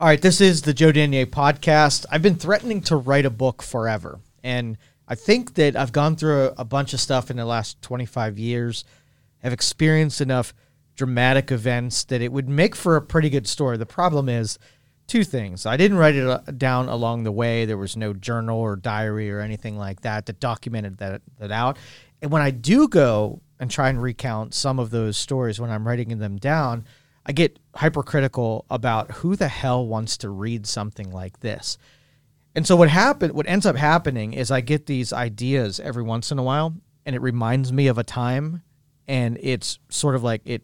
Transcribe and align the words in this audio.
All 0.00 0.06
right, 0.06 0.22
this 0.22 0.40
is 0.40 0.62
the 0.62 0.72
Joe 0.72 0.92
Daniel 0.92 1.26
podcast. 1.26 2.06
I've 2.10 2.22
been 2.22 2.36
threatening 2.36 2.80
to 2.84 2.96
write 2.96 3.26
a 3.26 3.30
book 3.30 3.62
forever. 3.62 4.18
And 4.42 4.78
I 5.06 5.14
think 5.14 5.56
that 5.56 5.76
I've 5.76 5.92
gone 5.92 6.16
through 6.16 6.44
a, 6.44 6.54
a 6.56 6.64
bunch 6.64 6.94
of 6.94 7.00
stuff 7.00 7.30
in 7.30 7.36
the 7.36 7.44
last 7.44 7.82
25 7.82 8.38
years, 8.38 8.86
have 9.40 9.52
experienced 9.52 10.22
enough 10.22 10.54
dramatic 10.96 11.52
events 11.52 12.04
that 12.04 12.22
it 12.22 12.32
would 12.32 12.48
make 12.48 12.74
for 12.74 12.96
a 12.96 13.02
pretty 13.02 13.28
good 13.28 13.46
story. 13.46 13.76
The 13.76 13.84
problem 13.84 14.30
is 14.30 14.58
two 15.06 15.22
things. 15.22 15.66
I 15.66 15.76
didn't 15.76 15.98
write 15.98 16.14
it 16.14 16.26
uh, 16.26 16.38
down 16.56 16.88
along 16.88 17.24
the 17.24 17.32
way. 17.32 17.66
There 17.66 17.76
was 17.76 17.94
no 17.94 18.14
journal 18.14 18.58
or 18.58 18.76
diary 18.76 19.30
or 19.30 19.40
anything 19.40 19.76
like 19.76 20.00
that 20.00 20.24
that 20.24 20.40
documented 20.40 20.96
that, 20.96 21.20
that 21.38 21.50
out. 21.50 21.76
And 22.22 22.30
when 22.30 22.40
I 22.40 22.52
do 22.52 22.88
go 22.88 23.42
and 23.58 23.70
try 23.70 23.90
and 23.90 24.00
recount 24.00 24.54
some 24.54 24.78
of 24.78 24.88
those 24.88 25.18
stories 25.18 25.60
when 25.60 25.68
I'm 25.68 25.86
writing 25.86 26.16
them 26.16 26.38
down, 26.38 26.86
I 27.26 27.32
get 27.32 27.58
hypercritical 27.74 28.64
about 28.70 29.10
who 29.10 29.36
the 29.36 29.48
hell 29.48 29.86
wants 29.86 30.16
to 30.18 30.30
read 30.30 30.66
something 30.66 31.10
like 31.10 31.40
this. 31.40 31.78
And 32.54 32.66
so 32.66 32.74
what 32.76 32.88
happened 32.88 33.32
what 33.32 33.48
ends 33.48 33.66
up 33.66 33.76
happening 33.76 34.32
is 34.32 34.50
I 34.50 34.60
get 34.60 34.86
these 34.86 35.12
ideas 35.12 35.78
every 35.78 36.02
once 36.02 36.32
in 36.32 36.38
a 36.38 36.42
while 36.42 36.74
and 37.06 37.14
it 37.14 37.22
reminds 37.22 37.72
me 37.72 37.86
of 37.86 37.98
a 37.98 38.04
time 38.04 38.62
and 39.06 39.38
it's 39.40 39.78
sort 39.88 40.14
of 40.14 40.24
like 40.24 40.42
it 40.44 40.62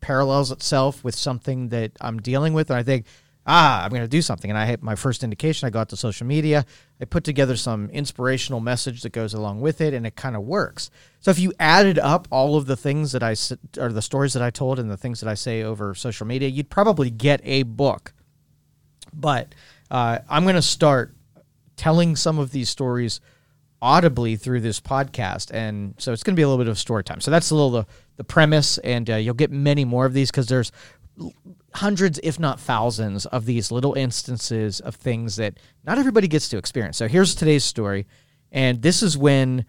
parallels 0.00 0.52
itself 0.52 1.02
with 1.02 1.16
something 1.16 1.70
that 1.70 1.92
I'm 2.00 2.20
dealing 2.20 2.52
with 2.52 2.70
and 2.70 2.78
I 2.78 2.84
think 2.84 3.06
ah, 3.46 3.84
I'm 3.84 3.90
going 3.90 4.02
to 4.02 4.08
do 4.08 4.20
something. 4.20 4.50
And 4.50 4.58
I 4.58 4.66
hit 4.66 4.82
my 4.82 4.96
first 4.96 5.22
indication. 5.22 5.66
I 5.66 5.70
got 5.70 5.88
to 5.90 5.96
social 5.96 6.26
media. 6.26 6.66
I 7.00 7.04
put 7.04 7.24
together 7.24 7.56
some 7.56 7.88
inspirational 7.90 8.60
message 8.60 9.02
that 9.02 9.10
goes 9.10 9.32
along 9.34 9.60
with 9.60 9.80
it, 9.80 9.94
and 9.94 10.06
it 10.06 10.16
kind 10.16 10.34
of 10.34 10.42
works. 10.42 10.90
So 11.20 11.30
if 11.30 11.38
you 11.38 11.52
added 11.60 11.98
up 11.98 12.26
all 12.30 12.56
of 12.56 12.66
the 12.66 12.76
things 12.76 13.12
that 13.12 13.22
I 13.22 13.36
or 13.78 13.92
the 13.92 14.02
stories 14.02 14.32
that 14.32 14.42
I 14.42 14.50
told 14.50 14.78
and 14.78 14.90
the 14.90 14.96
things 14.96 15.20
that 15.20 15.28
I 15.28 15.34
say 15.34 15.62
over 15.62 15.94
social 15.94 16.26
media, 16.26 16.48
you'd 16.48 16.70
probably 16.70 17.10
get 17.10 17.40
a 17.44 17.62
book. 17.62 18.12
But 19.12 19.54
uh, 19.90 20.18
I'm 20.28 20.42
going 20.42 20.56
to 20.56 20.62
start 20.62 21.14
telling 21.76 22.16
some 22.16 22.38
of 22.38 22.50
these 22.50 22.68
stories 22.68 23.20
audibly 23.80 24.36
through 24.36 24.60
this 24.60 24.80
podcast, 24.80 25.52
and 25.52 25.94
so 25.98 26.12
it's 26.12 26.22
going 26.22 26.34
to 26.34 26.38
be 26.38 26.42
a 26.42 26.48
little 26.48 26.62
bit 26.62 26.70
of 26.70 26.78
story 26.78 27.04
time. 27.04 27.20
So 27.20 27.30
that's 27.30 27.50
a 27.50 27.54
little 27.54 27.70
the 27.70 27.86
the 28.16 28.24
premise, 28.24 28.78
and 28.78 29.08
uh, 29.10 29.16
you'll 29.16 29.34
get 29.34 29.50
many 29.50 29.84
more 29.84 30.06
of 30.06 30.14
these 30.14 30.30
because 30.30 30.46
there's 30.46 30.72
hundreds, 31.76 32.18
if 32.22 32.38
not 32.38 32.60
thousands, 32.60 33.26
of 33.26 33.46
these 33.46 33.70
little 33.70 33.94
instances 33.94 34.80
of 34.80 34.94
things 34.94 35.36
that 35.36 35.58
not 35.84 35.98
everybody 35.98 36.28
gets 36.28 36.48
to 36.50 36.58
experience. 36.58 36.96
So 36.96 37.08
here's 37.08 37.34
today's 37.34 37.64
story. 37.64 38.06
And 38.52 38.82
this 38.82 39.02
is 39.02 39.16
when 39.18 39.64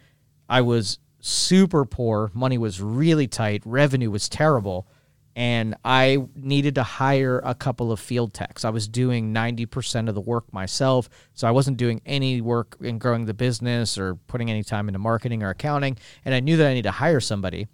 I 0.50 0.62
was 0.62 1.00
super 1.20 1.86
poor. 1.86 2.32
Money 2.34 2.58
was 2.58 2.82
really 2.82 3.28
tight. 3.28 3.62
Revenue 3.66 4.12
was 4.12 4.30
terrible. 4.30 4.88
And 5.36 5.76
I 5.86 6.18
needed 6.36 6.76
to 6.76 6.84
hire 6.84 7.40
a 7.44 7.54
couple 7.54 7.92
of 7.92 8.00
field 8.00 8.34
techs. 8.34 8.66
I 8.66 8.72
was 8.72 8.88
doing 8.88 9.34
90% 9.34 10.10
of 10.10 10.16
the 10.16 10.22
work 10.22 10.52
myself. 10.52 11.10
So 11.36 11.48
I 11.48 11.52
wasn't 11.52 11.78
doing 11.78 12.02
any 12.08 12.42
work 12.42 12.76
in 12.82 12.98
growing 12.98 13.26
the 13.26 13.36
business 13.36 14.00
or 14.00 14.16
putting 14.16 14.50
any 14.50 14.64
time 14.64 14.90
into 14.90 14.98
marketing 14.98 15.44
or 15.44 15.50
accounting. 15.50 15.98
And 16.26 16.34
I 16.34 16.40
knew 16.40 16.58
that 16.58 16.66
I 16.66 16.74
needed 16.74 16.90
to 16.90 16.92
hire 16.92 17.20
somebody. 17.20 17.68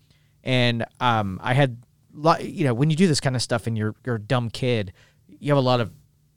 And 0.43 0.85
um, 0.99 1.39
I 1.41 1.53
had 1.53 1.77
you 2.41 2.63
know, 2.63 2.73
when 2.73 2.89
you 2.89 2.95
do 2.95 3.07
this 3.07 3.19
kind 3.19 3.35
of 3.35 3.41
stuff 3.41 3.67
and 3.67 3.77
you're 3.77 3.95
you're 4.05 4.15
a 4.15 4.21
dumb 4.21 4.49
kid, 4.49 4.93
you 5.27 5.51
have 5.51 5.57
a 5.57 5.61
lot 5.61 5.79
of, 5.79 5.91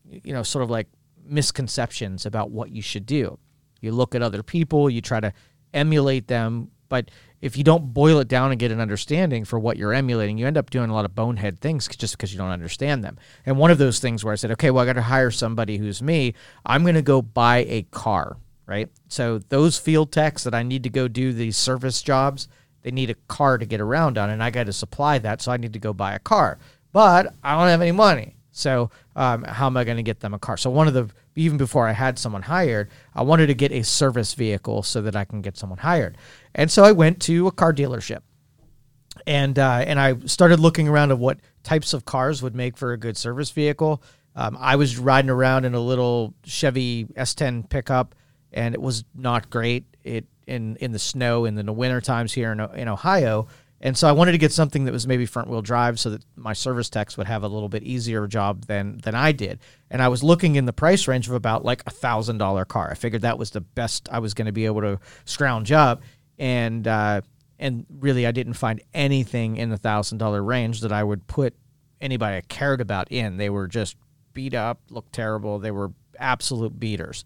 you 0.09 0.33
know, 0.33 0.43
sort 0.43 0.63
of 0.63 0.71
like 0.71 0.89
misconceptions 1.25 2.27
about 2.27 2.51
what 2.51 2.71
you 2.71 2.83
should 2.83 3.07
do. 3.07 3.39
You 3.81 3.93
look 3.93 4.15
at 4.15 4.23
other 4.23 4.43
people, 4.43 4.89
you 4.89 5.01
try 5.01 5.21
to 5.21 5.33
emulate 5.75 6.29
them, 6.29 6.71
but 6.89 7.11
if 7.43 7.57
you 7.57 7.65
don't 7.65 7.93
boil 7.93 8.19
it 8.19 8.29
down 8.29 8.51
and 8.51 8.59
get 8.59 8.73
an 8.73 8.81
understanding 8.81 9.45
for 9.45 9.59
what 9.59 9.77
you're 9.77 9.93
emulating, 9.93 10.39
you 10.39 10.47
end 10.47 10.57
up 10.57 10.71
doing 10.71 10.91
a 10.91 10.95
lot 10.95 11.05
of 11.05 11.15
bonehead 11.15 11.61
things 11.61 11.87
just 11.89 12.17
because 12.17 12.33
you 12.33 12.39
don't 12.39 12.51
understand 12.51 13.05
them. 13.05 13.19
And 13.45 13.59
one 13.59 13.71
of 13.71 13.79
those 13.79 13.99
things 13.99 14.25
where 14.25 14.33
I 14.33 14.37
said, 14.37 14.51
okay, 14.53 14.71
well, 14.71 14.83
I 14.83 14.87
got 14.87 14.95
to 14.95 15.03
hire 15.03 15.31
somebody 15.31 15.77
who's 15.77 16.03
me. 16.03 16.35
I'm 16.65 16.83
going 16.83 16.95
to 16.95 17.03
go 17.03 17.21
buy 17.21 17.59
a 17.69 17.83
car, 17.91 18.39
right? 18.67 18.89
So 19.09 19.39
those 19.39 19.79
field 19.79 20.13
techs 20.13 20.45
that 20.45 20.55
I 20.55 20.63
need 20.63 20.83
to 20.85 20.91
go 20.91 21.09
do 21.09 21.33
these 21.33 21.57
service 21.57 22.03
jobs, 22.03 22.49
they 22.87 22.93
need 22.93 23.11
a 23.11 23.17
car 23.27 23.59
to 23.59 23.67
get 23.67 23.81
around 23.81 24.17
on, 24.17 24.31
and 24.31 24.41
I 24.41 24.51
got 24.51 24.67
to 24.67 24.73
supply 24.73 25.19
that, 25.19 25.43
so 25.43 25.51
I 25.51 25.57
need 25.57 25.73
to 25.73 25.81
go 25.81 25.93
buy 25.93 26.15
a 26.15 26.21
car. 26.21 26.57
But 26.93 27.35
I 27.43 27.59
don't 27.59 27.67
have 27.67 27.83
any 27.83 27.91
money. 27.91 28.37
So 28.53 28.91
um, 29.17 29.43
how 29.43 29.67
am 29.67 29.77
I 29.77 29.83
going 29.83 29.97
to 29.97 30.05
get 30.05 30.21
them 30.21 30.33
a 30.33 30.39
car? 30.39 30.57
So 30.57 30.71
one 30.71 30.87
of 30.87 30.95
the 30.95 31.11
even 31.35 31.59
before 31.59 31.89
I 31.89 31.93
had 31.93 32.17
someone 32.17 32.43
hired, 32.43 32.89
I 33.13 33.23
wanted 33.23 33.49
to 33.49 33.55
get 33.55 33.73
a 33.73 33.83
service 33.83 34.35
vehicle 34.35 34.85
so 34.85 35.03
that 35.03 35.17
I 35.17 35.25
can 35.25 35.43
get 35.43 35.57
someone 35.57 35.81
hired. 35.81 36.17
And 36.55 36.71
so 36.71 36.85
I 36.85 36.93
went 36.93 37.21
to 37.23 37.49
a 37.49 37.51
car 37.51 37.73
dealership, 37.73 38.21
and 39.27 39.59
uh, 39.59 39.83
and 39.85 39.99
I 39.99 40.19
started 40.27 40.61
looking 40.61 40.87
around 40.87 41.11
at 41.11 41.19
what 41.19 41.41
types 41.65 41.93
of 41.93 42.05
cars 42.05 42.41
would 42.41 42.55
make 42.55 42.77
for 42.77 42.93
a 42.93 42.97
good 42.97 43.17
service 43.17 43.51
vehicle. 43.51 44.01
Um, 44.37 44.57
I 44.61 44.77
was 44.77 44.97
riding 44.97 45.31
around 45.31 45.65
in 45.65 45.75
a 45.75 45.81
little 45.81 46.35
Chevy 46.45 47.07
S10 47.17 47.69
pickup, 47.69 48.15
and 48.53 48.77
it 48.77 48.81
was 48.81 49.03
not 49.13 49.51
great. 49.51 49.87
It 50.07 50.27
in 50.47 50.77
in 50.77 50.93
the 50.93 50.99
snow 50.99 51.45
in 51.45 51.55
the 51.55 51.73
winter 51.73 52.01
times 52.01 52.33
here 52.33 52.53
in, 52.53 52.61
in 52.61 52.89
Ohio. 52.89 53.49
And 53.79 53.97
so 53.97 54.09
I 54.09 54.13
wanted 54.13 54.33
to 54.33 54.39
get 54.39 54.53
something 54.53 54.87
that 54.87 54.93
was 54.93 55.07
maybe 55.07 55.27
front 55.27 55.51
wheel 55.51 55.61
drive 55.61 56.01
so 56.01 56.11
that 56.11 56.25
my 56.35 56.55
service 56.55 56.89
techs 56.89 57.19
would 57.19 57.27
have 57.27 57.43
a 57.43 57.49
little 57.49 57.69
bit 57.69 57.83
easier 57.83 58.27
job 58.27 58.65
than 58.67 58.99
than 58.99 59.15
I 59.15 59.33
did. 59.33 59.61
And 59.91 60.01
I 60.01 60.09
was 60.09 60.23
looking 60.23 60.57
in 60.57 60.65
the 60.65 60.73
price 60.73 61.07
range 61.07 61.29
of 61.29 61.35
about 61.35 61.65
like 61.65 61.83
a 61.87 61.91
thousand 61.91 62.39
dollar 62.39 62.65
car. 62.65 62.91
I 62.91 62.95
figured 62.95 63.23
that 63.23 63.39
was 63.39 63.51
the 63.51 63.61
best 63.61 64.09
I 64.11 64.21
was 64.21 64.33
going 64.33 64.47
to 64.47 64.53
be 64.53 64.65
able 64.67 64.81
to 64.81 64.99
scrounge 65.25 65.73
up. 65.73 66.03
And 66.39 66.89
uh, 66.89 67.21
and 67.59 67.87
really, 67.91 68.27
I 68.27 68.33
didn't 68.33 68.55
find 68.55 68.81
anything 68.95 69.57
in 69.57 69.69
the 69.69 69.79
thousand 69.79 70.19
dollar 70.19 70.43
range 70.43 70.81
that 70.81 70.93
I 70.93 71.05
would 71.05 71.27
put 71.27 71.55
anybody 72.01 72.37
I 72.37 72.41
cared 72.43 72.81
about 72.81 73.11
in. 73.13 73.37
They 73.37 73.51
were 73.51 73.67
just 73.67 73.97
beat 74.33 74.55
up, 74.55 74.81
looked 74.91 75.13
terrible. 75.13 75.59
They 75.59 75.71
were 75.71 75.93
absolute 76.19 76.79
beaters. 76.79 77.25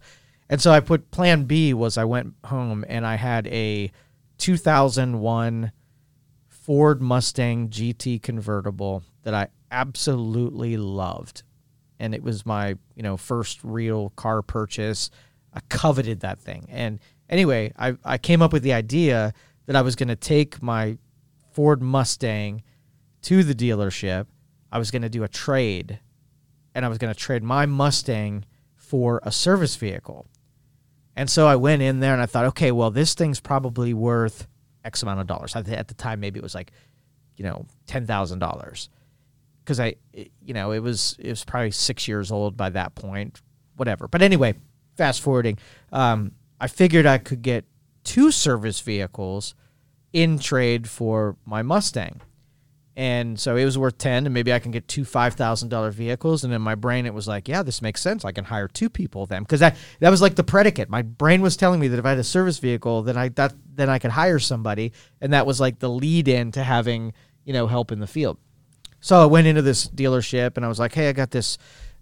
And 0.51 0.61
so 0.61 0.69
I 0.69 0.81
put 0.81 1.11
plan 1.11 1.45
B 1.45 1.73
was 1.73 1.97
I 1.97 2.03
went 2.03 2.35
home 2.45 2.83
and 2.89 3.07
I 3.07 3.15
had 3.15 3.47
a 3.47 3.89
2001 4.37 5.71
Ford 6.49 7.01
Mustang 7.01 7.69
GT 7.69 8.21
convertible 8.21 9.01
that 9.23 9.33
I 9.33 9.47
absolutely 9.71 10.75
loved. 10.75 11.43
And 12.01 12.13
it 12.13 12.21
was 12.21 12.45
my, 12.45 12.75
you 12.95 13.01
know, 13.01 13.15
first 13.15 13.63
real 13.63 14.09
car 14.17 14.41
purchase. 14.41 15.09
I 15.53 15.61
coveted 15.69 16.19
that 16.19 16.41
thing. 16.41 16.67
And 16.69 16.99
anyway, 17.29 17.71
I, 17.79 17.95
I 18.03 18.17
came 18.17 18.41
up 18.41 18.51
with 18.51 18.63
the 18.63 18.73
idea 18.73 19.33
that 19.67 19.77
I 19.77 19.81
was 19.81 19.95
going 19.95 20.09
to 20.09 20.17
take 20.17 20.61
my 20.61 20.97
Ford 21.53 21.81
Mustang 21.81 22.61
to 23.21 23.43
the 23.43 23.55
dealership. 23.55 24.25
I 24.69 24.79
was 24.79 24.91
going 24.91 25.03
to 25.03 25.09
do 25.09 25.23
a 25.23 25.29
trade 25.29 25.99
and 26.75 26.83
I 26.83 26.89
was 26.89 26.97
going 26.97 27.13
to 27.13 27.19
trade 27.19 27.41
my 27.41 27.65
Mustang 27.65 28.43
for 28.75 29.21
a 29.23 29.31
service 29.31 29.77
vehicle. 29.77 30.27
And 31.15 31.29
so 31.29 31.47
I 31.47 31.55
went 31.55 31.81
in 31.81 31.99
there 31.99 32.13
and 32.13 32.21
I 32.21 32.25
thought, 32.25 32.45
okay, 32.45 32.71
well, 32.71 32.91
this 32.91 33.13
thing's 33.13 33.39
probably 33.39 33.93
worth 33.93 34.47
X 34.85 35.03
amount 35.03 35.19
of 35.19 35.27
dollars. 35.27 35.55
At 35.55 35.87
the 35.87 35.93
time, 35.93 36.19
maybe 36.19 36.39
it 36.39 36.43
was 36.43 36.55
like, 36.55 36.71
you 37.35 37.43
know, 37.43 37.65
ten 37.85 38.05
thousand 38.05 38.39
dollars, 38.39 38.89
because 39.63 39.79
I, 39.79 39.95
you 40.13 40.53
know, 40.53 40.71
it 40.71 40.79
was 40.79 41.15
it 41.19 41.29
was 41.29 41.43
probably 41.43 41.71
six 41.71 42.07
years 42.07 42.31
old 42.31 42.55
by 42.55 42.69
that 42.69 42.95
point, 42.95 43.41
whatever. 43.75 44.07
But 44.07 44.21
anyway, 44.21 44.55
fast 44.95 45.21
forwarding, 45.21 45.57
um, 45.91 46.31
I 46.59 46.67
figured 46.67 47.05
I 47.05 47.17
could 47.17 47.41
get 47.41 47.65
two 48.03 48.31
service 48.31 48.79
vehicles 48.79 49.55
in 50.13 50.39
trade 50.39 50.89
for 50.89 51.35
my 51.45 51.61
Mustang. 51.61 52.21
And 52.95 53.39
so 53.39 53.55
it 53.55 53.63
was 53.63 53.77
worth 53.77 53.97
10 53.97 54.25
and 54.25 54.33
maybe 54.33 54.51
I 54.51 54.59
can 54.59 54.71
get 54.71 54.87
two 54.87 55.03
$5,000 55.03 55.93
vehicles. 55.93 56.43
And 56.43 56.53
in 56.53 56.61
my 56.61 56.75
brain, 56.75 57.05
it 57.05 57.13
was 57.13 57.27
like, 57.27 57.47
yeah, 57.47 57.63
this 57.63 57.81
makes 57.81 58.01
sense. 58.01 58.25
I 58.25 58.31
can 58.31 58.43
hire 58.43 58.67
two 58.67 58.89
people 58.89 59.25
then. 59.25 59.45
Cause 59.45 59.61
that, 59.61 59.77
that 59.99 60.09
was 60.09 60.21
like 60.21 60.35
the 60.35 60.43
predicate. 60.43 60.89
My 60.89 61.01
brain 61.01 61.41
was 61.41 61.55
telling 61.55 61.79
me 61.79 61.87
that 61.87 61.99
if 61.99 62.05
I 62.05 62.09
had 62.09 62.17
a 62.17 62.23
service 62.23 62.59
vehicle, 62.59 63.03
then 63.03 63.17
I, 63.17 63.29
that, 63.29 63.53
then 63.73 63.89
I 63.89 63.97
could 63.97 64.11
hire 64.11 64.39
somebody. 64.39 64.91
And 65.21 65.31
that 65.33 65.45
was 65.45 65.59
like 65.61 65.79
the 65.79 65.89
lead 65.89 66.27
in 66.27 66.51
to 66.51 66.63
having, 66.63 67.13
you 67.45 67.53
know, 67.53 67.67
help 67.67 67.91
in 67.91 67.99
the 67.99 68.07
field. 68.07 68.37
So 68.99 69.21
I 69.21 69.25
went 69.25 69.47
into 69.47 69.61
this 69.61 69.87
dealership 69.87 70.57
and 70.57 70.65
I 70.65 70.69
was 70.69 70.79
like, 70.79 70.93
hey, 70.93 71.09
I 71.09 71.13
got 71.13 71.31
this, 71.31 71.57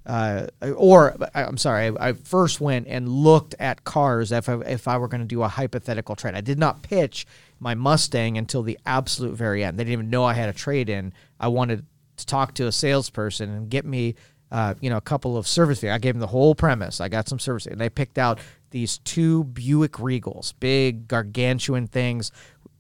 uh, 0.10 0.48
or 0.76 1.16
I'm 1.36 1.58
sorry, 1.58 1.86
I, 1.86 2.10
I, 2.10 2.14
first 2.14 2.60
went 2.60 2.88
and 2.88 3.08
looked 3.08 3.54
at 3.60 3.84
cars 3.84 4.32
if 4.32 4.50
I, 4.50 4.56
if 4.62 4.88
I 4.88 4.98
were 4.98 5.08
going 5.08 5.22
to 5.22 5.28
do 5.28 5.44
a 5.44 5.48
hypothetical 5.48 6.16
trade. 6.16 6.34
I 6.34 6.42
did 6.42 6.58
not 6.58 6.82
pitch 6.82 7.28
my 7.60 7.76
Mustang 7.76 8.36
until 8.36 8.64
the 8.64 8.80
absolute 8.88 9.36
very 9.36 9.64
end. 9.64 9.78
They 9.78 9.84
didn't 9.84 9.94
even 9.94 10.10
know 10.10 10.24
I 10.24 10.34
had 10.34 10.50
a 10.50 10.54
trade 10.54 10.90
in. 10.90 11.14
I 11.40 11.50
wanted 11.50 11.86
to 12.18 12.26
talk 12.26 12.56
to 12.56 12.66
a 12.66 12.72
salesperson 12.72 13.52
and 13.52 13.70
get 13.70 13.86
me, 13.86 14.16
uh, 14.52 14.74
you 14.82 14.90
know, 14.90 14.98
a 14.98 15.02
couple 15.02 15.38
of 15.38 15.48
service. 15.48 15.84
I 15.84 16.00
gave 16.00 16.16
them 16.16 16.22
the 16.22 16.28
whole 16.28 16.56
premise. 16.56 17.00
I 17.00 17.08
got 17.08 17.30
some 17.30 17.38
service, 17.38 17.68
and 17.68 17.80
they 17.80 17.90
picked 17.90 18.18
out 18.18 18.40
these 18.72 18.98
two 18.98 19.44
Buick 19.44 19.94
Regals, 19.94 20.56
big 20.60 21.08
gargantuan 21.08 21.86
things. 21.86 22.32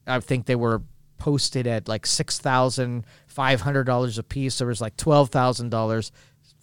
I 0.07 0.19
think 0.19 0.47
they 0.47 0.55
were 0.55 0.81
posted 1.19 1.67
at 1.67 1.87
like 1.87 2.07
six 2.07 2.39
thousand 2.39 3.05
five 3.27 3.61
hundred 3.61 3.83
dollars 3.83 4.17
a 4.17 4.23
piece. 4.23 4.57
There 4.57 4.67
was 4.67 4.81
like 4.81 4.97
twelve 4.97 5.29
thousand 5.29 5.69
dollars. 5.69 6.11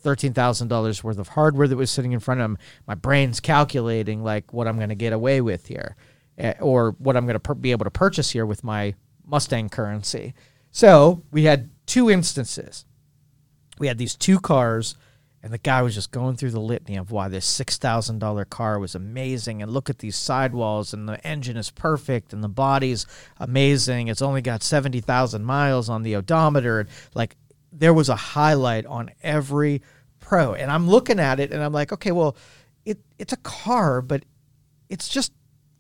$13,000 0.07 1.03
worth 1.03 1.19
of 1.19 1.29
hardware 1.29 1.67
that 1.69 1.77
was 1.77 1.91
sitting 1.91 2.13
in 2.13 2.21
front 2.21 2.41
of 2.41 2.45
them. 2.45 2.59
My 2.87 2.95
brain's 2.95 3.41
calculating 3.41 4.23
like 4.23 4.53
what 4.53 4.69
I'm 4.69 4.77
going 4.77 4.91
to 4.91 4.95
get 4.95 5.13
away 5.13 5.41
with 5.41 5.67
here. 5.67 5.97
Eh, 6.39 6.53
or 6.61 6.91
what 6.99 7.17
I'm 7.17 7.25
going 7.25 7.35
to 7.35 7.41
per- 7.41 7.55
be 7.55 7.71
able 7.71 7.85
to 7.85 7.91
purchase 7.91 8.31
here 8.31 8.45
with 8.45 8.63
my 8.63 8.95
Mustang 9.25 9.71
currency. 9.71 10.35
So 10.71 11.23
we 11.31 11.45
had 11.45 11.71
two 11.87 12.11
instances. 12.11 12.85
We 13.79 13.87
had 13.87 13.97
these 13.99 14.15
two 14.15 14.39
cars, 14.39 14.97
And 15.43 15.53
the 15.53 15.59
guy 15.59 15.81
was 15.81 15.95
just 15.95 16.11
going 16.11 16.37
through 16.37 16.51
the 16.51 16.61
litany 16.61 16.97
of 16.97 17.11
why 17.11 17.29
this 17.29 17.47
$6,000 17.59 18.51
car 18.51 18.79
was 18.79 18.95
amazing. 18.95 19.63
And 19.63 19.71
look 19.71 19.89
at 19.89 20.01
these 20.01 20.17
sidewalls, 20.17 20.93
and 20.93 21.09
the 21.09 21.25
engine 21.27 21.57
is 21.57 21.71
perfect, 21.71 22.33
and 22.33 22.43
the 22.43 22.49
body's 22.49 23.07
amazing. 23.39 24.09
It's 24.09 24.23
only 24.23 24.43
got 24.43 24.63
70,000 24.63 25.45
miles 25.45 25.89
on 25.89 26.03
the 26.03 26.17
odometer. 26.17 26.87
Like, 27.15 27.37
there 27.73 27.95
was 27.95 28.09
a 28.09 28.17
highlight 28.17 28.87
on 28.87 29.11
every 29.23 29.83
pro. 30.27 30.55
And 30.55 30.71
I'm 30.71 30.89
looking 30.89 31.21
at 31.21 31.41
it, 31.41 31.53
and 31.53 31.63
I'm 31.63 31.73
like, 31.73 31.93
okay, 31.93 32.13
well, 32.13 32.37
it, 32.85 32.99
it's 33.19 33.33
a 33.33 33.39
car, 33.39 34.03
but 34.03 34.25
it's 34.89 35.09
just, 35.09 35.33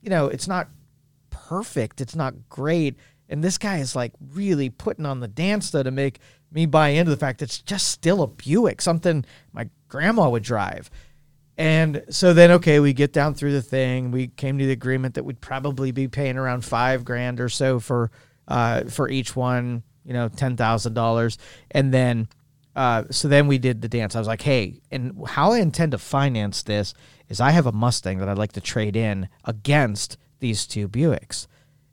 you 0.02 0.10
know, 0.10 0.26
it's 0.28 0.48
not 0.48 0.68
perfect. 1.30 2.00
It's 2.00 2.16
not 2.16 2.48
great. 2.48 2.96
And 3.28 3.42
this 3.42 3.58
guy 3.58 3.78
is 3.78 3.96
like 3.96 4.12
really 4.32 4.70
putting 4.70 5.04
on 5.06 5.20
the 5.20 5.28
dance 5.28 5.70
though 5.70 5.82
to 5.82 5.90
make 5.90 6.20
me 6.52 6.64
buy 6.66 6.90
into 6.90 7.10
the 7.10 7.16
fact 7.16 7.40
that 7.40 7.46
it's 7.46 7.58
just 7.58 7.88
still 7.88 8.22
a 8.22 8.26
Buick, 8.26 8.80
something 8.80 9.24
my 9.52 9.68
grandma 9.88 10.28
would 10.28 10.44
drive. 10.44 10.90
And 11.58 12.04
so 12.10 12.34
then, 12.34 12.50
okay, 12.52 12.80
we 12.80 12.92
get 12.92 13.12
down 13.12 13.34
through 13.34 13.52
the 13.52 13.62
thing. 13.62 14.10
We 14.10 14.28
came 14.28 14.58
to 14.58 14.66
the 14.66 14.72
agreement 14.72 15.14
that 15.14 15.24
we'd 15.24 15.40
probably 15.40 15.90
be 15.90 16.06
paying 16.06 16.36
around 16.36 16.64
five 16.64 17.04
grand 17.04 17.40
or 17.40 17.48
so 17.48 17.80
for 17.80 18.10
uh, 18.46 18.84
for 18.84 19.08
each 19.08 19.34
one, 19.34 19.82
you 20.04 20.12
know, 20.12 20.28
ten 20.28 20.56
thousand 20.56 20.94
dollars. 20.94 21.38
And 21.70 21.92
then, 21.92 22.28
uh, 22.76 23.04
so 23.10 23.26
then 23.26 23.46
we 23.46 23.56
did 23.56 23.80
the 23.80 23.88
dance. 23.88 24.14
I 24.14 24.18
was 24.18 24.28
like, 24.28 24.42
hey, 24.42 24.82
and 24.90 25.26
how 25.26 25.52
I 25.52 25.60
intend 25.60 25.92
to 25.92 25.98
finance 25.98 26.62
this 26.62 26.92
is 27.28 27.40
I 27.40 27.50
have 27.50 27.66
a 27.66 27.72
Mustang 27.72 28.18
that 28.18 28.28
I'd 28.28 28.36
like 28.36 28.52
to 28.52 28.60
trade 28.60 28.94
in 28.94 29.30
against 29.46 30.18
these 30.40 30.66
two 30.66 30.86
Buicks. 30.86 31.46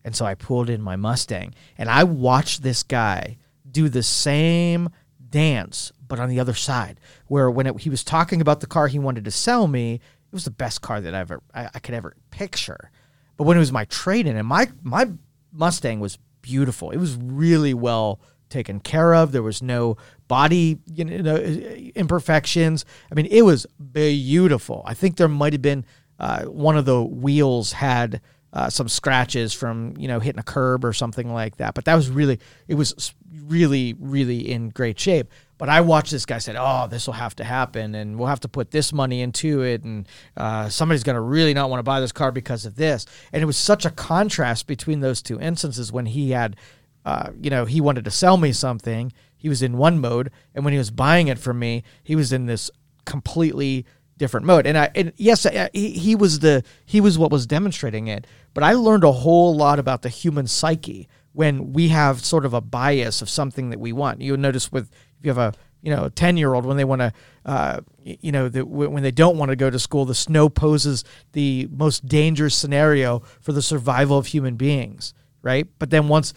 And 0.03 0.13
so 0.13 0.25
I 0.25 0.35
pulled 0.35 0.69
in 0.69 0.81
my 0.81 0.97
Mustang 0.97 1.56
and 1.77 1.89
I 1.89 2.03
watched 2.03 2.62
this 2.62 2.83
guy 2.83 3.38
do 3.71 3.88
the 3.88 4.03
same 4.03 4.89
dance, 5.30 5.94
but 6.06 6.19
on 6.19 6.27
the 6.27 6.41
other 6.41 6.53
side, 6.53 7.00
where 7.27 7.50
when 7.50 7.65
it, 7.65 7.80
he 7.80 7.89
was 7.89 8.03
talking 8.03 8.41
about 8.41 8.59
the 8.59 8.68
car 8.68 8.88
he 8.89 9.00
wanted 9.00 9.24
to 9.24 9.31
sell 9.31 9.68
me, 9.68 9.95
it 9.95 10.33
was 10.33 10.44
the 10.44 10.51
best 10.51 10.81
car 10.81 11.00
that 11.00 11.15
I 11.15 11.19
ever 11.19 11.41
I, 11.53 11.69
I 11.74 11.80
could 11.80 11.95
ever 11.95 12.13
picture. 12.30 12.91
But 13.38 13.45
when 13.45 13.56
it 13.56 13.62
was 13.62 13.71
my 13.71 13.85
trade 13.85 14.27
in, 14.27 14.35
and 14.35 14.47
my 14.47 14.68
my 14.81 15.09
Mustang 15.53 16.01
was 16.01 16.18
beautiful. 16.41 16.91
It 16.91 16.97
was 16.97 17.15
really 17.15 17.74
well 17.74 18.19
taken 18.54 18.80
care 18.80 19.14
of. 19.14 19.32
There 19.32 19.44
was 19.44 19.62
no 19.62 19.98
body 20.28 20.80
you 20.94 21.04
know, 21.04 21.36
imperfections. 21.36 22.86
I 23.12 23.16
mean, 23.16 23.26
it 23.26 23.42
was 23.42 23.66
beautiful. 23.92 24.84
I 24.86 24.94
think 24.94 25.18
there 25.18 25.28
might 25.28 25.54
have 25.54 25.62
been 25.62 25.86
uh, 26.20 26.44
one 26.46 26.78
of 26.78 26.86
the 26.86 27.04
wheels 27.04 27.74
had 27.74 28.22
uh, 28.54 28.70
some 28.70 28.88
scratches 28.88 29.52
from 29.54 29.96
you 29.98 30.08
know 30.08 30.20
hitting 30.20 30.40
a 30.40 30.44
curb 30.44 30.86
or 30.86 30.94
something 30.94 31.34
like 31.34 31.58
that. 31.58 31.74
But 31.74 31.86
that 31.86 31.96
was 31.96 32.10
really 32.10 32.40
it 32.68 32.76
was 32.76 33.14
really 33.46 33.94
really 34.00 34.52
in 34.52 34.70
great 34.70 35.00
shape. 35.00 35.32
But 35.58 35.70
I 35.70 35.82
watched 35.82 36.12
this 36.12 36.26
guy 36.26 36.38
said, 36.38 36.56
"Oh, 36.58 36.88
this 36.88 37.08
will 37.08 37.14
have 37.14 37.36
to 37.38 37.44
happen, 37.44 37.96
and 37.96 38.18
we'll 38.18 38.28
have 38.28 38.42
to 38.42 38.48
put 38.48 38.72
this 38.72 38.94
money 38.94 39.22
into 39.22 39.62
it, 39.62 39.84
and 39.84 40.08
uh, 40.38 40.70
somebody's 40.70 41.04
going 41.04 41.16
to 41.16 41.22
really 41.22 41.54
not 41.54 41.70
want 41.70 41.80
to 41.80 41.84
buy 41.84 42.00
this 42.00 42.12
car 42.12 42.32
because 42.32 42.66
of 42.66 42.76
this." 42.76 43.06
And 43.32 43.42
it 43.42 43.46
was 43.46 43.58
such 43.58 43.86
a 43.86 43.90
contrast 43.90 44.68
between 44.68 45.00
those 45.00 45.22
two 45.22 45.40
instances 45.40 45.92
when 45.92 46.06
he 46.06 46.32
had, 46.32 46.58
uh, 47.06 47.32
you 47.40 47.50
know, 47.50 47.66
he 47.66 47.82
wanted 47.82 48.06
to 48.06 48.12
sell 48.12 48.38
me 48.38 48.52
something. 48.52 49.12
He 49.36 49.50
was 49.50 49.62
in 49.62 49.78
one 49.78 50.00
mode, 50.00 50.32
and 50.56 50.64
when 50.64 50.74
he 50.74 50.78
was 50.78 50.92
buying 50.92 51.28
it 51.28 51.38
from 51.38 51.60
me, 51.60 51.84
he 52.04 52.16
was 52.16 52.32
in 52.32 52.46
this 52.46 52.72
completely 53.06 53.86
different 54.18 54.46
mode. 54.46 54.66
And 54.66 54.78
I 54.78 54.90
and 54.96 55.12
yes, 55.18 55.46
he, 55.74 55.92
he 55.92 56.16
was 56.16 56.40
the 56.40 56.64
he 56.86 57.02
was 57.02 57.18
what 57.18 57.32
was 57.32 57.46
demonstrating 57.46 58.08
it. 58.08 58.26
But 58.54 58.64
I 58.64 58.74
learned 58.74 59.04
a 59.04 59.12
whole 59.12 59.56
lot 59.56 59.80
about 59.80 60.02
the 60.02 60.10
human 60.10 60.48
psyche 60.48 61.10
when 61.34 61.74
we 61.74 61.90
have 61.90 62.24
sort 62.24 62.46
of 62.46 62.54
a 62.54 62.62
bias 62.62 63.22
of 63.22 63.30
something 63.30 63.70
that 63.72 63.80
we 63.80 63.92
want. 63.92 64.22
You'll 64.22 64.38
notice 64.38 64.72
with 64.72 64.90
if 65.20 65.26
you 65.26 65.30
have 65.32 65.38
a 65.38 65.54
you 65.82 65.94
know 65.94 66.06
a 66.06 66.10
10 66.10 66.38
year 66.38 66.54
old 66.54 66.66
when 66.66 66.78
they 66.78 66.86
want 66.86 67.02
to 67.02 67.14
uh, 67.46 67.82
you 68.04 68.32
know 68.32 68.50
the, 68.50 68.66
when 68.66 69.04
they 69.04 69.12
don't 69.12 69.38
want 69.38 69.50
to 69.50 69.56
go 69.56 69.70
to 69.70 69.78
school 69.78 70.06
the 70.06 70.16
snow 70.16 70.50
poses 70.50 71.04
the 71.34 71.68
most 71.72 72.08
dangerous 72.08 72.56
scenario 72.56 73.20
for 73.42 73.52
the 73.52 73.62
survival 73.62 74.18
of 74.18 74.28
human 74.28 74.56
beings 74.56 75.14
right 75.42 75.68
but 75.78 75.90
then 75.90 76.08
once 76.08 76.34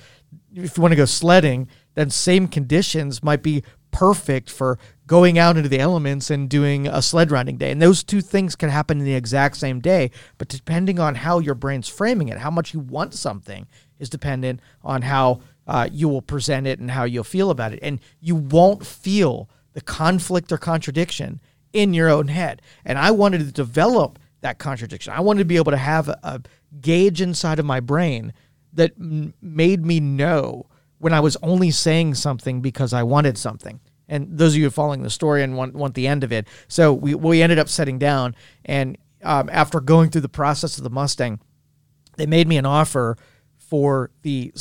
if 0.55 0.77
you 0.77 0.83
want 0.83 0.93
to 0.93 0.97
go 0.97 1.05
sledding 1.05 1.69
then 1.97 2.11
same 2.11 2.47
conditions 2.47 3.23
might 3.23 3.43
be 3.43 3.65
perfect 3.91 4.51
for 4.51 4.79
going 5.07 5.39
out 5.39 5.57
into 5.57 5.69
the 5.69 5.81
elements 5.81 6.31
and 6.31 6.51
doing 6.51 6.87
a 6.87 7.01
sled 7.01 7.31
riding 7.31 7.57
day. 7.57 7.71
And 7.71 7.81
those 7.81 8.05
two 8.05 8.21
things 8.21 8.55
can 8.55 8.69
happen 8.69 8.99
in 8.99 9.07
the 9.07 9.15
exact 9.15 9.57
same 9.57 9.81
day, 9.81 10.11
but 10.37 10.49
depending 10.49 11.01
on 11.01 11.15
how 11.15 11.39
your 11.39 11.55
brain's 11.55 11.89
framing 11.89 12.29
it, 12.29 12.39
how 12.39 12.51
much 12.51 12.75
you 12.75 12.81
want 12.81 13.15
something 13.15 13.67
is 13.99 14.11
dependent 14.11 14.61
on 14.85 15.03
how 15.03 15.41
uh, 15.67 15.89
you 15.91 16.09
will 16.09 16.21
present 16.21 16.67
it 16.67 16.79
and 16.79 16.91
how 16.91 17.05
you'll 17.05 17.25
feel 17.25 17.51
about 17.51 17.73
it. 17.73 17.79
And 17.81 17.99
you 18.21 18.37
won't 18.37 18.85
feel 18.85 19.49
the 19.73 19.81
conflict 19.81 20.53
or 20.53 20.59
contradiction 20.59 21.41
in 21.73 21.95
your 21.95 22.11
own 22.11 22.29
head. 22.29 22.61
And 22.85 22.99
I 22.99 23.11
wanted 23.13 23.39
to 23.39 23.53
develop 23.53 24.19
that 24.43 24.59
contradiction. 24.59 25.15
I 25.15 25.21
wanted 25.21 25.41
to 25.41 25.45
be 25.47 25.57
able 25.57 25.73
to 25.73 25.79
have 25.79 26.11
a, 26.11 26.19
a 26.23 26.43
gauge 26.83 27.23
inside 27.23 27.59
of 27.59 27.65
my 27.65 27.81
brain 27.81 28.35
that 28.77 28.93
made 28.99 29.85
me 29.85 30.01
know 30.01 30.67
when 30.99 31.13
I 31.13 31.21
was 31.21 31.37
only 31.43 31.71
saying 31.71 32.15
something 32.15 32.61
because 32.61 32.93
I 32.93 33.03
wanted 33.03 33.37
something. 33.37 33.81
And 34.09 34.39
those 34.39 34.55
of 34.55 34.61
you 34.61 34.71
following 34.71 35.03
the 35.03 35.11
story 35.11 35.43
and 35.43 35.57
want, 35.57 35.75
want 35.75 35.95
the 35.95 36.07
end 36.07 36.23
of 36.23 36.33
it. 36.33 36.47
So 36.69 36.93
we, 36.93 37.15
we 37.15 37.43
ended 37.43 37.59
up 37.59 37.69
setting 37.69 37.99
down. 37.99 38.37
And 38.65 38.97
um, 39.23 39.51
after 39.53 39.81
going 39.81 40.11
through 40.11 40.21
the 40.21 40.29
process 40.29 40.79
of 40.79 40.85
the 40.85 40.91
Mustang, 40.91 41.41
they 42.17 42.27
made 42.27 42.49
me 42.49 42.57
an 42.57 42.67
offer 42.67 43.17
for 43.57 44.11
the 44.23 44.53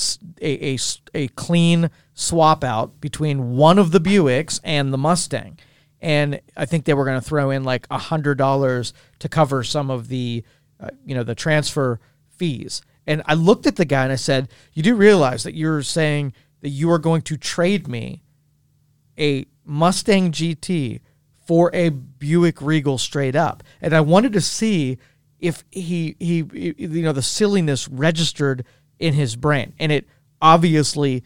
a, 0.42 0.76
a, 0.76 0.78
a 1.14 1.28
clean 1.30 1.92
swap 2.16 2.64
out 2.64 3.00
between 3.00 3.56
one 3.56 3.78
of 3.78 3.92
the 3.92 4.00
Buicks 4.00 4.60
and 4.64 4.92
the 4.92 4.98
Mustang. 4.98 5.60
And 6.02 6.42
I 6.58 6.66
think 6.66 6.86
they 6.86 6.94
were 6.94 7.06
going 7.06 7.20
to 7.20 7.28
throw 7.28 7.52
in 7.52 7.64
like 7.64 7.88
a 7.92 7.98
hundred 7.98 8.38
dollars 8.38 8.94
to 9.20 9.30
cover 9.30 9.64
some 9.64 9.92
of 9.92 10.08
the, 10.08 10.44
uh, 10.80 10.90
you 11.06 11.16
know, 11.16 11.24
the 11.24 11.36
transfer 11.36 12.00
fees. 12.30 12.82
And 13.08 13.22
I 13.26 13.34
looked 13.34 13.68
at 13.68 13.76
the 13.76 13.86
guy 13.86 14.04
and 14.04 14.12
I 14.12 14.18
said, 14.18 14.50
You 14.74 14.84
do 14.84 14.96
realize 14.96 15.44
that 15.44 15.56
you're 15.56 15.84
saying 15.84 16.34
that 16.62 16.70
you 16.70 16.90
are 16.92 17.00
going 17.00 17.22
to 17.24 17.38
trade 17.38 17.88
me 17.88 18.24
a 19.18 19.46
Mustang 19.64 20.32
GT 20.32 21.02
for 21.46 21.70
a 21.74 21.90
Buick 21.90 22.62
Regal 22.62 22.98
straight 22.98 23.36
up. 23.36 23.64
And 23.82 23.94
I 23.94 24.02
wanted 24.02 24.34
to 24.34 24.42
see 24.42 24.98
if 25.40 25.64
he, 25.70 26.16
he, 26.20 26.44
you 26.78 27.04
know, 27.04 27.12
the 27.12 27.22
silliness 27.22 27.88
registered 27.88 28.66
in 29.00 29.14
his 29.14 29.36
brain. 29.36 29.74
And 29.80 29.92
it 29.92 30.08
obviously 30.42 31.24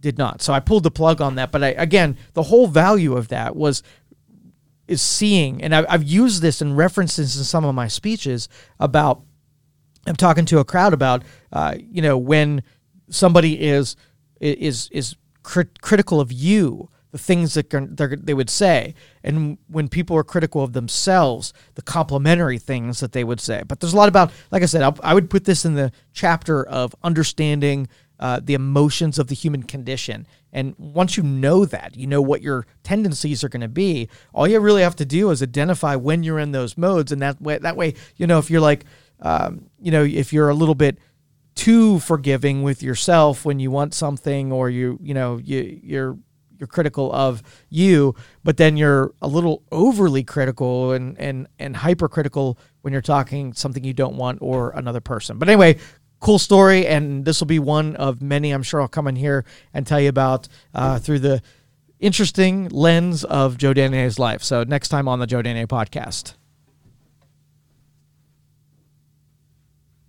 did 0.00 0.16
not. 0.16 0.42
So 0.42 0.52
I 0.52 0.60
pulled 0.60 0.84
the 0.84 0.90
plug 0.90 1.20
on 1.20 1.34
that. 1.34 1.52
But 1.52 1.62
I, 1.62 1.68
again, 1.68 2.16
the 2.34 2.44
whole 2.44 2.66
value 2.66 3.16
of 3.16 3.28
that 3.28 3.56
was 3.56 3.82
is 4.86 5.02
seeing, 5.02 5.62
and 5.62 5.74
I've, 5.74 6.02
used 6.02 6.40
this 6.40 6.62
and 6.62 6.74
referenced 6.74 7.18
this 7.18 7.36
in 7.36 7.44
some 7.44 7.66
of 7.66 7.74
my 7.74 7.88
speeches 7.88 8.48
about 8.80 9.20
I'm 10.08 10.16
talking 10.16 10.44
to 10.46 10.58
a 10.58 10.64
crowd 10.64 10.92
about, 10.92 11.22
uh, 11.52 11.74
you 11.78 12.02
know, 12.02 12.16
when 12.18 12.62
somebody 13.10 13.60
is 13.60 13.96
is 14.40 14.88
is 14.92 15.16
crit- 15.42 15.80
critical 15.80 16.20
of 16.20 16.30
you, 16.32 16.90
the 17.10 17.18
things 17.18 17.54
that 17.54 17.70
they 18.24 18.34
would 18.34 18.50
say, 18.50 18.94
and 19.24 19.58
when 19.68 19.88
people 19.88 20.16
are 20.16 20.24
critical 20.24 20.62
of 20.62 20.72
themselves, 20.72 21.52
the 21.74 21.82
complimentary 21.82 22.58
things 22.58 23.00
that 23.00 23.12
they 23.12 23.24
would 23.24 23.40
say. 23.40 23.62
But 23.66 23.80
there's 23.80 23.94
a 23.94 23.96
lot 23.96 24.08
about, 24.08 24.30
like 24.50 24.62
I 24.62 24.66
said, 24.66 24.82
I'll, 24.82 24.96
i 25.02 25.14
would 25.14 25.30
put 25.30 25.44
this 25.44 25.64
in 25.64 25.74
the 25.74 25.90
chapter 26.12 26.66
of 26.66 26.94
understanding 27.02 27.88
uh, 28.20 28.40
the 28.42 28.54
emotions 28.54 29.18
of 29.18 29.28
the 29.28 29.34
human 29.34 29.62
condition. 29.62 30.26
And 30.52 30.74
once 30.76 31.16
you 31.16 31.22
know 31.22 31.64
that, 31.64 31.96
you 31.96 32.06
know 32.06 32.20
what 32.20 32.42
your 32.42 32.66
tendencies 32.82 33.44
are 33.44 33.48
going 33.48 33.60
to 33.60 33.68
be. 33.68 34.08
All 34.34 34.48
you 34.48 34.58
really 34.60 34.82
have 34.82 34.96
to 34.96 35.06
do 35.06 35.30
is 35.30 35.42
identify 35.42 35.94
when 35.94 36.22
you're 36.22 36.38
in 36.38 36.52
those 36.52 36.76
modes, 36.76 37.12
and 37.12 37.22
that 37.22 37.40
way, 37.40 37.58
that 37.58 37.76
way, 37.76 37.94
you 38.16 38.26
know, 38.26 38.38
if 38.38 38.50
you're 38.50 38.60
like 38.60 38.84
um, 39.20 39.70
you 39.80 39.90
know, 39.90 40.04
if 40.04 40.32
you're 40.32 40.48
a 40.48 40.54
little 40.54 40.74
bit 40.74 40.98
too 41.54 41.98
forgiving 41.98 42.62
with 42.62 42.82
yourself 42.82 43.44
when 43.44 43.58
you 43.58 43.70
want 43.70 43.94
something, 43.94 44.52
or 44.52 44.70
you, 44.70 44.98
you 45.02 45.14
know, 45.14 45.38
you 45.38 45.80
you're 45.82 46.18
you're 46.58 46.66
critical 46.66 47.12
of 47.12 47.42
you, 47.68 48.14
but 48.42 48.56
then 48.56 48.76
you're 48.76 49.12
a 49.22 49.28
little 49.28 49.62
overly 49.70 50.24
critical 50.24 50.92
and 50.92 51.18
and 51.18 51.48
and 51.58 51.76
hypercritical 51.76 52.58
when 52.82 52.92
you're 52.92 53.02
talking 53.02 53.52
something 53.52 53.84
you 53.84 53.92
don't 53.92 54.16
want 54.16 54.38
or 54.40 54.70
another 54.70 55.00
person. 55.00 55.38
But 55.38 55.48
anyway, 55.48 55.78
cool 56.20 56.38
story, 56.38 56.86
and 56.86 57.24
this 57.24 57.40
will 57.40 57.46
be 57.46 57.58
one 57.58 57.96
of 57.96 58.20
many. 58.22 58.50
I'm 58.50 58.62
sure 58.62 58.80
I'll 58.80 58.88
come 58.88 59.06
in 59.06 59.16
here 59.16 59.44
and 59.72 59.86
tell 59.86 60.00
you 60.00 60.08
about 60.08 60.48
uh, 60.74 60.98
through 60.98 61.20
the 61.20 61.42
interesting 62.00 62.68
lens 62.68 63.24
of 63.24 63.58
Joe 63.58 63.74
Daniel's 63.74 64.18
life. 64.18 64.42
So 64.42 64.64
next 64.64 64.88
time 64.88 65.08
on 65.08 65.18
the 65.18 65.26
Joe 65.26 65.42
Daniel 65.42 65.66
podcast. 65.66 66.34